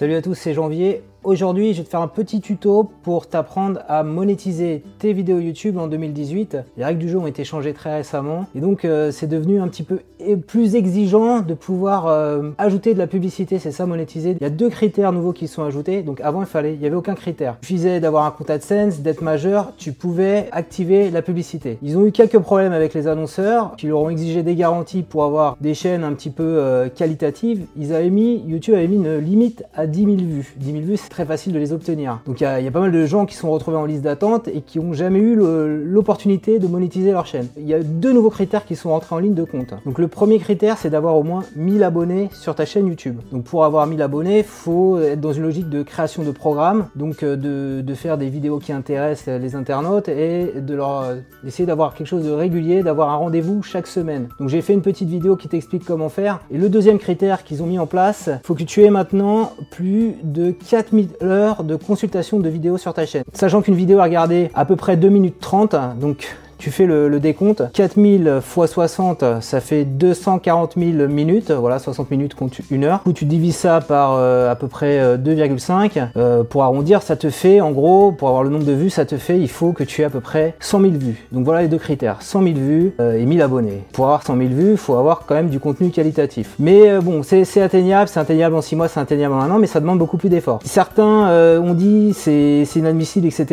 [0.00, 1.02] Salut à tous, c'est Janvier.
[1.22, 5.76] Aujourd'hui, je vais te faire un petit tuto pour t'apprendre à monétiser tes vidéos YouTube
[5.76, 6.56] en 2018.
[6.78, 9.68] Les règles du jeu ont été changées très récemment et donc euh, c'est devenu un
[9.68, 9.98] petit peu
[10.46, 14.36] plus exigeant de pouvoir euh, ajouter de la publicité, c'est ça monétiser.
[14.40, 16.02] Il y a deux critères nouveaux qui sont ajoutés.
[16.02, 17.58] Donc avant, il fallait, il y avait aucun critère.
[17.62, 21.76] Il suffisait d'avoir un compte AdSense, d'être majeur, tu pouvais activer la publicité.
[21.82, 25.24] Ils ont eu quelques problèmes avec les annonceurs qui leur ont exigé des garanties pour
[25.24, 27.66] avoir des chaînes un petit peu euh, qualitatives.
[27.76, 30.54] Ils avaient mis, YouTube avait mis une limite à 10 000 vues.
[30.56, 32.20] 10 000 vues, c'est très facile de les obtenir.
[32.26, 34.62] Donc il y, a pas mal de gens qui sont retrouvés en liste d'attente et
[34.62, 37.48] qui ont jamais eu l'opportunité de monétiser leur chaîne.
[37.56, 39.74] Il y a deux nouveaux critères qui sont rentrés en ligne de compte.
[39.84, 43.18] Donc le premier critère, c'est d'avoir au moins 1000 abonnés sur ta chaîne YouTube.
[43.32, 47.22] Donc pour avoir 1000 abonnés, faut être dans une logique de création de programmes, donc
[47.22, 51.04] euh, de, faire des vidéos qui intéressent les internautes et de leur
[51.42, 54.28] d'essayer d'avoir quelque chose de régulier, d'avoir un rendez-vous chaque semaine.
[54.38, 56.40] Donc j'ai fait une petite vidéo qui t'explique comment faire.
[56.50, 59.79] Et le deuxième critère qu'ils ont mis en place, faut que tu aies maintenant plus
[59.80, 63.24] de 4000 heures de consultation de vidéos sur ta chaîne.
[63.32, 67.18] Sachant qu'une vidéo à regarder à peu près 2 minutes 30, donc tu fais le,
[67.18, 73.00] décompte, 4000 x 60, ça fait 240 000 minutes, voilà, 60 minutes compte une heure.
[73.06, 77.16] Du tu divises ça par euh, à peu près 2,5, euh, euh, pour arrondir, ça
[77.16, 79.72] te fait, en gros, pour avoir le nombre de vues, ça te fait, il faut
[79.72, 81.26] que tu aies à peu près 100 000 vues.
[81.32, 83.82] Donc voilà les deux critères, 100 000 vues et 1000 abonnés.
[83.92, 86.54] Pour avoir 100 000 vues, il faut avoir quand même du contenu qualitatif.
[86.58, 89.66] Mais bon, c'est atteignable, c'est atteignable en 6 mois, c'est atteignable en un an, mais
[89.66, 90.60] ça demande beaucoup plus d'efforts.
[90.64, 93.46] Certains ont dit c'est inadmissible, etc.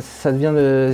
[0.00, 0.92] ça devient de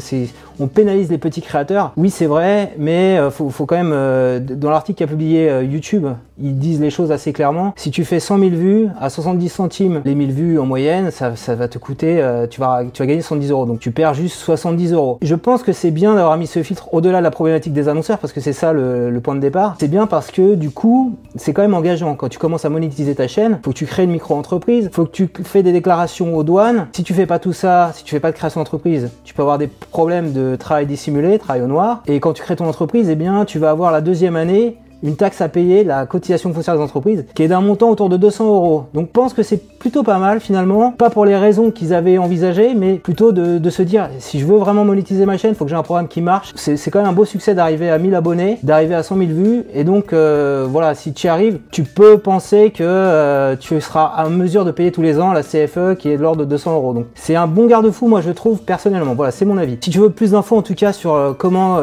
[0.61, 1.93] on pénalise les petits créateurs.
[1.97, 5.65] Oui, c'est vrai, mais euh, faut, faut quand même, euh, dans l'article qu'a publié euh,
[5.65, 6.07] YouTube,
[6.41, 7.73] ils disent les choses assez clairement.
[7.77, 11.31] Si tu fais 100 000 vues à 70 centimes les 1000 vues en moyenne, ça,
[11.55, 13.67] va te coûter, tu, vas, tu vas gagner 70 euros.
[13.67, 15.19] Donc tu perds juste 70 euros.
[15.23, 18.19] Je pense que c'est bien d'avoir mis ce filtre au-delà de la problématique des annonceurs
[18.19, 19.77] parce que c'est ça le, point de départ.
[19.79, 22.17] C'est bien parce que du coup, c'est quand même engageant.
[22.17, 25.13] Quand tu commences à monétiser ta chaîne, faut que tu crées une micro-entreprise, faut que
[25.13, 26.89] tu fais des déclarations aux douanes.
[26.95, 29.43] Si tu fais pas tout ça, si tu fais pas de création d'entreprise, tu peux
[29.43, 32.03] avoir des problèmes de travail dissimulé, travail au noir.
[32.07, 35.17] Et quand tu crées ton entreprise, eh bien, tu vas avoir la deuxième année une
[35.17, 38.47] taxe à payer, la cotisation foncière des entreprises, qui est d'un montant autour de 200
[38.47, 38.85] euros.
[38.95, 42.73] Donc pense que c'est plutôt pas mal finalement, pas pour les raisons qu'ils avaient envisagées,
[42.75, 45.77] mais plutôt de, se dire si je veux vraiment monétiser ma chaîne, faut que j'ai
[45.77, 46.53] un programme qui marche.
[46.57, 49.65] C'est quand même un beau succès d'arriver à 1000 abonnés, d'arriver à 100 000 vues,
[49.75, 54.07] et donc euh, voilà, si tu y arrives, tu peux penser que euh, tu seras
[54.07, 56.75] à mesure de payer tous les ans la CFE qui est de l'ordre de 200
[56.75, 56.95] euros.
[56.95, 59.15] Donc c'est un bon garde-fou, moi je trouve personnellement.
[59.15, 59.77] Voilà, c'est mon avis.
[59.83, 61.79] Si tu veux plus d'infos en tout cas sur euh, comment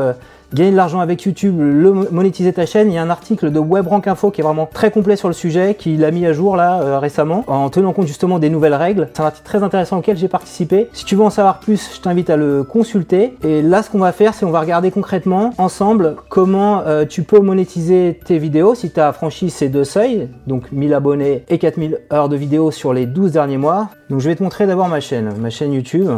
[0.53, 3.59] gagner de l'argent avec YouTube, le monétiser ta chaîne, il y a un article de
[3.59, 6.55] WebRank Info qui est vraiment très complet sur le sujet, qu'il a mis à jour
[6.55, 9.09] là euh, récemment, en tenant compte justement des nouvelles règles.
[9.13, 10.89] C'est un article très intéressant auquel j'ai participé.
[10.93, 13.37] Si tu veux en savoir plus, je t'invite à le consulter.
[13.43, 17.23] Et là, ce qu'on va faire, c'est on va regarder concrètement ensemble comment euh, tu
[17.23, 21.57] peux monétiser tes vidéos si tu as franchi ces deux seuils, donc 1000 abonnés et
[21.57, 23.89] 4000 heures de vidéos sur les 12 derniers mois.
[24.09, 26.09] Donc je vais te montrer d'abord ma chaîne, ma chaîne YouTube.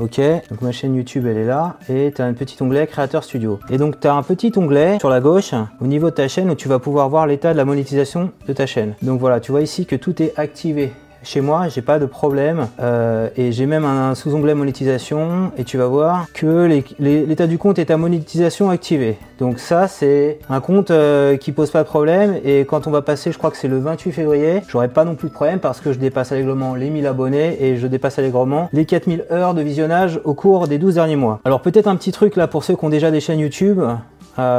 [0.00, 0.18] Ok,
[0.48, 3.60] donc ma chaîne YouTube elle est là et tu as un petit onglet Créateur Studio.
[3.68, 6.48] Et donc tu as un petit onglet sur la gauche au niveau de ta chaîne
[6.48, 8.94] où tu vas pouvoir voir l'état de la monétisation de ta chaîne.
[9.02, 10.92] Donc voilà, tu vois ici que tout est activé
[11.22, 15.76] chez moi, j'ai pas de problème euh, et j'ai même un sous-onglet monétisation et tu
[15.76, 19.18] vas voir que l'état du compte est à monétisation activée.
[19.38, 23.02] Donc ça c'est un compte euh, qui pose pas de problème et quand on va
[23.02, 25.80] passer, je crois que c'est le 28 février, j'aurai pas non plus de problème parce
[25.80, 29.62] que je dépasse allègrement les 1000 abonnés et je dépasse allègrement les 4000 heures de
[29.62, 31.40] visionnage au cours des 12 derniers mois.
[31.44, 33.80] Alors peut-être un petit truc là pour ceux qui ont déjà des chaînes YouTube,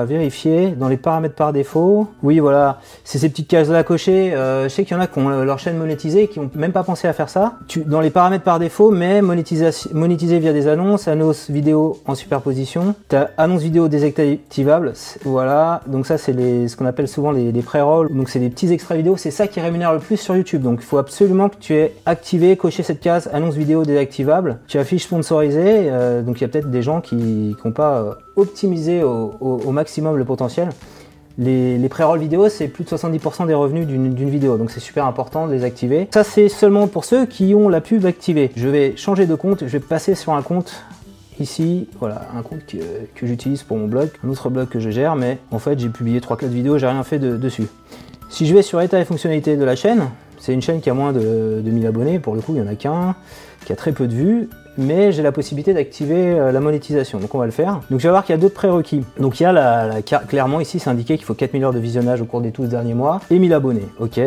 [0.05, 2.07] vérifier dans les paramètres par défaut.
[2.23, 4.33] Oui, voilà, c'est ces petites cases là à cocher.
[4.33, 6.71] Euh, je sais qu'il y en a qui ont leur chaîne monétisée qui ont même
[6.71, 7.53] pas pensé à faire ça.
[7.67, 12.95] Tu, dans les paramètres par défaut, mais monétiser via des annonces, annonces vidéo en superposition.
[13.09, 14.93] Tu as annonces vidéo désactivables,
[15.23, 15.81] voilà.
[15.87, 16.33] Donc ça, c'est
[16.67, 18.09] ce qu'on appelle souvent les, pré-rolls.
[18.11, 19.17] Donc c'est des petits extraits vidéo.
[19.17, 20.61] C'est ça qui rémunère le plus sur YouTube.
[20.61, 24.59] Donc il faut absolument que tu aies activé, coché cette case annonce vidéo désactivable.
[24.67, 25.89] Tu affiches sponsorisé.
[25.89, 30.17] Euh, donc il y a peut-être des gens qui n'ont pas euh, optimisé au, maximum
[30.17, 30.69] le potentiel.
[31.37, 35.47] Les, pré-rolls vidéo, c'est plus de 70% des revenus d'une vidéo, donc c'est super important
[35.47, 36.07] de les activer.
[36.13, 38.51] Ça, c'est seulement pour ceux qui ont la pub activée.
[38.55, 40.83] Je vais changer de compte, je vais passer sur un compte
[41.39, 45.15] ici, voilà, un compte que, j'utilise pour mon blog, un autre blog que je gère,
[45.15, 47.67] mais en fait, j'ai publié 3-4 vidéos, j'ai rien fait dessus.
[48.29, 50.93] Si je vais sur état et fonctionnalités de la chaîne, c'est une chaîne qui a
[50.93, 53.15] moins de, de 1000 abonnés, pour le coup, il n'y en a qu'un,
[53.65, 57.19] qui a très peu de vues, mais j'ai la possibilité d'activer euh, la monétisation.
[57.19, 57.81] Donc on va le faire.
[57.89, 59.03] Donc je vais voir qu'il y a d'autres prérequis.
[59.19, 62.21] Donc il y a la, clairement ici c'est indiqué qu'il faut 4000 heures de visionnage
[62.21, 63.87] au cours des 12 derniers mois et 1000 abonnés.
[63.99, 64.19] Ok.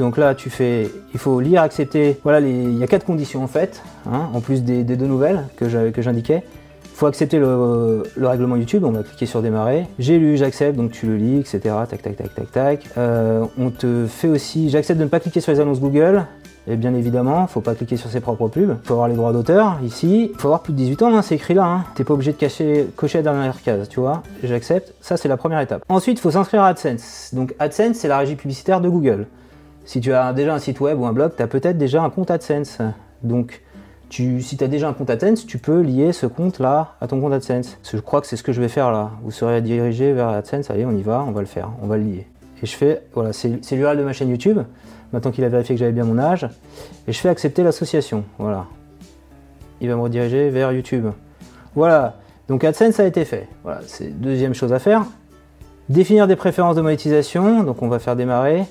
[0.00, 2.18] Donc là, tu fais, il faut lire, accepter.
[2.24, 3.80] Voilà, il y a quatre conditions en fait,
[4.10, 5.68] hein, en plus des, deux nouvelles que
[6.02, 6.42] j'indiquais.
[6.94, 9.86] Faut accepter le, règlement YouTube, on va cliquer sur démarrer.
[9.98, 11.60] J'ai lu, j'accepte, donc tu le lis, etc.
[11.88, 12.86] Tac, tac, tac, tac, tac.
[12.96, 16.24] Euh, on te fait aussi, j'accepte de ne pas cliquer sur les annonces Google.
[16.66, 18.76] Et bien évidemment, faut pas cliquer sur ses propres pubs.
[18.84, 20.32] Faut avoir les droits d'auteur ici.
[20.38, 21.66] Faut avoir plus de 18 ans, hein, c'est écrit là.
[21.66, 21.84] Hein.
[21.94, 24.22] T'es pas obligé de cacher, cocher la dernière case, tu vois.
[24.42, 24.94] J'accepte.
[25.02, 25.84] Ça, c'est la première étape.
[25.88, 27.30] Ensuite, il faut s'inscrire à AdSense.
[27.34, 29.26] Donc AdSense, c'est la régie publicitaire de Google.
[29.84, 32.08] Si tu as déjà un site web ou un blog, tu as peut-être déjà un
[32.08, 32.78] compte AdSense.
[33.22, 33.60] Donc,
[34.14, 37.32] si tu as déjà un compte AdSense, tu peux lier ce compte-là à ton compte
[37.32, 37.78] AdSense.
[37.90, 39.10] Je crois que c'est ce que je vais faire là.
[39.22, 40.70] Vous serez dirigé vers AdSense.
[40.70, 41.70] Allez, on y va, on va le faire.
[41.82, 42.26] On va le lier.
[42.62, 44.60] Et je fais, voilà, c'est l'URL de ma chaîne YouTube
[45.14, 46.48] maintenant qu'il a vérifié que j'avais bien mon âge,
[47.06, 48.24] et je fais accepter l'association.
[48.38, 48.66] Voilà.
[49.80, 51.06] Il va me rediriger vers YouTube.
[51.74, 52.16] Voilà.
[52.48, 53.48] Donc AdSense a été fait.
[53.62, 55.04] Voilà, c'est deuxième chose à faire.
[55.88, 57.62] Définir des préférences de monétisation.
[57.62, 58.64] Donc on va faire démarrer.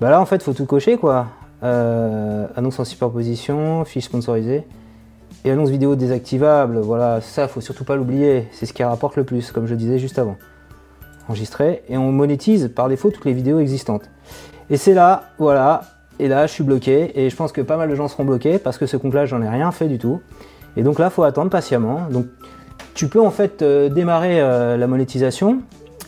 [0.00, 1.28] Bah là en fait, faut tout cocher quoi.
[1.64, 4.64] Euh, annonce en superposition, fiche sponsorisée
[5.46, 6.78] et annonce vidéo désactivable.
[6.80, 8.48] Voilà, ça faut surtout pas l'oublier.
[8.52, 10.36] C'est ce qui rapporte le plus, comme je disais juste avant.
[11.28, 14.10] Enregistrer et on monétise par défaut toutes les vidéos existantes.
[14.68, 15.82] Et c'est là, voilà,
[16.18, 18.58] et là je suis bloqué, et je pense que pas mal de gens seront bloqués
[18.58, 20.20] parce que ce compte-là, j'en ai rien fait du tout.
[20.76, 22.08] Et donc là, faut attendre patiemment.
[22.10, 22.26] Donc
[22.92, 25.60] tu peux en fait euh, démarrer euh, la monétisation,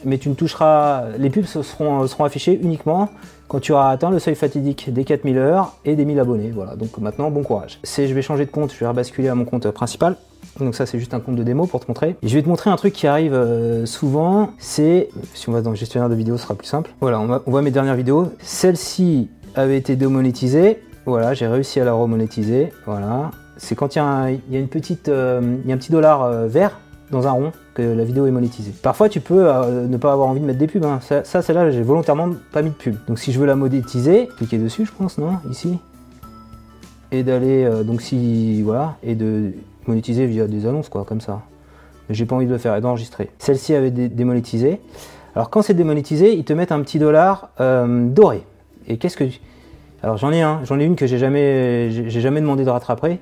[0.04, 3.08] mais tu ne toucheras, les pubs seront, seront affichées uniquement
[3.48, 6.50] quand tu auras atteint le seuil fatidique des 4000 heures et des 1000 abonnés.
[6.54, 7.80] Voilà, donc maintenant, bon courage.
[7.84, 10.16] Je vais changer de compte, je vais rebasculer à mon compte principal.
[10.60, 12.16] Donc ça c'est juste un compte de démo pour te montrer.
[12.22, 15.70] Je vais te montrer un truc qui arrive euh, souvent, c'est, si on va dans
[15.70, 16.92] le gestionnaire de vidéos, ce sera plus simple.
[17.00, 18.32] Voilà, on, voit mes dernières vidéos.
[18.40, 20.80] Celle-ci avait été démonétisée.
[21.04, 22.72] Voilà, j'ai réussi à la remonétiser.
[22.86, 23.30] Voilà.
[23.58, 23.98] C'est quand il
[24.50, 26.78] y, a une petite, euh, il y a un petit dollar euh, vert
[27.10, 28.72] dans un rond que la vidéo est monétisée.
[28.82, 30.84] Parfois, tu peux ne pas avoir envie de mettre des pubs.
[30.84, 30.98] Hein.
[31.02, 32.96] Ça, ça celle-là, j'ai volontairement pas mis de pub.
[33.06, 35.78] Donc, si je veux la monétiser, cliquez dessus, je pense, non Ici.
[37.12, 39.52] Et d'aller, donc si, voilà, et de
[39.86, 41.42] monétiser via des annonces, quoi, comme ça.
[42.08, 43.30] Mais j'ai pas envie de le faire et d'enregistrer.
[43.38, 44.80] Celle-ci avait démonétisé.
[45.36, 48.42] Alors quand c'est démonétisé, ils te mettent un petit dollar euh, doré.
[48.88, 49.24] Et qu'est-ce que
[50.02, 53.18] alors j'en ai un, j'en ai une que j'ai jamais, j'ai jamais demandé de rattraper.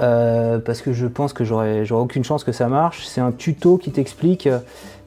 [0.00, 3.06] Euh, parce que je pense que j'aurais aucune chance que ça marche.
[3.06, 4.48] C'est un tuto qui t'explique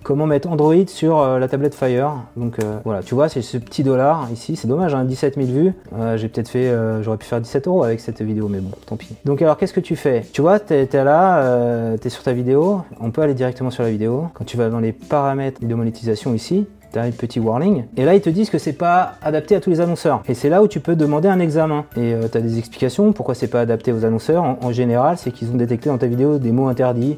[0.05, 2.11] comment mettre Android sur euh, la tablette Fire.
[2.37, 4.55] Donc euh, voilà, tu vois, c'est ce petit dollar ici.
[4.55, 5.73] C'est dommage, hein, 17 000 vues.
[5.97, 6.71] Euh, j'ai peut-être fait,
[7.01, 9.15] j'aurais pu faire 17 euros avec cette vidéo, mais bon, tant pis.
[9.25, 10.23] Donc alors, qu'est-ce que tu fais?
[10.31, 12.83] Tu vois, tu es, là, tu es sur ta vidéo.
[13.01, 14.27] On peut aller directement sur la vidéo.
[14.35, 16.67] Quand tu vas dans les paramètres de monétisation ici,
[16.99, 17.85] un petit warning.
[17.97, 20.21] Et là, ils te disent que c'est pas adapté à tous les annonceurs.
[20.27, 21.85] Et c'est là où tu peux demander un examen.
[21.97, 24.43] Et tu as des explications pourquoi c'est pas adapté aux annonceurs.
[24.43, 27.17] en général, c'est qu'ils ont détecté dans ta vidéo des mots interdits,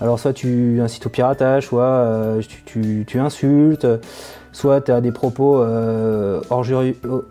[0.00, 3.86] alors soit tu incites au piratage, soit euh, tu, insultes,
[4.52, 6.40] soit tu as des propos euh,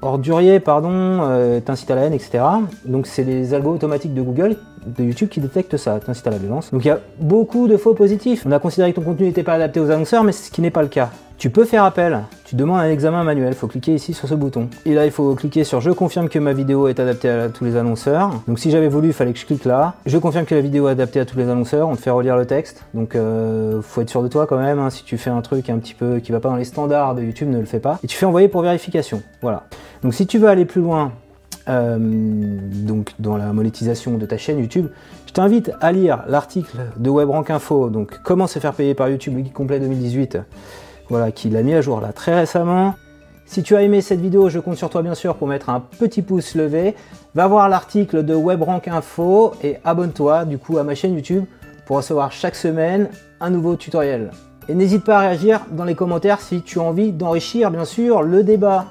[0.02, 2.44] orduriers, pardon, euh, t'incites à la haine, etc.
[2.86, 6.38] Donc c'est les algos automatiques de Google, de YouTube qui détectent ça, t'incites à la
[6.38, 6.72] violence.
[6.72, 8.44] Donc il y a beaucoup de faux positifs.
[8.46, 10.72] On a considéré que ton contenu n'était pas adapté aux annonceurs, mais ce qui n'est
[10.72, 11.10] pas le cas.
[11.38, 14.36] Tu peux faire appel, tu demandes un examen manuel, il faut cliquer ici sur ce
[14.36, 14.70] bouton.
[14.86, 17.66] Et là, il faut cliquer sur je confirme que ma vidéo est adaptée à tous
[17.66, 18.32] les annonceurs.
[18.48, 19.96] Donc si j'avais voulu, il fallait que je clique là.
[20.06, 22.38] Je confirme que la vidéo est adaptée à tous les annonceurs, on te fait relire
[22.38, 22.86] le texte.
[22.94, 24.90] Donc euh, faut être sûr de toi quand même, hein.
[24.90, 27.24] si tu fais un truc un petit peu qui va pas dans les standards de
[27.24, 28.00] YouTube, ne le fais pas.
[28.02, 29.22] Et tu fais envoyer pour vérification.
[29.42, 29.64] Voilà.
[30.04, 31.12] Donc si tu veux aller plus loin,
[31.68, 34.88] euh, donc dans la monétisation de ta chaîne YouTube,
[35.28, 39.38] je t'invite à lire l'article de WebRank Info, donc comment se faire payer par YouTube,
[39.38, 40.40] le complet 2018
[41.10, 42.96] voilà, qui l'a mis à jour là très récemment.
[43.46, 45.80] Si tu as aimé cette vidéo, je compte sur toi bien sûr pour mettre un
[45.80, 46.96] petit pouce levé.
[47.36, 51.46] Va voir l'article de WebRank Info et abonne-toi du coup à ma chaîne YouTube
[51.86, 53.10] pour recevoir chaque semaine
[53.40, 54.32] un nouveau tutoriel.
[54.68, 58.24] Et n'hésite pas à réagir dans les commentaires si tu as envie d'enrichir bien sûr
[58.24, 58.86] le débat.